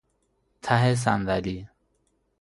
[0.61, 1.67] ته صندلی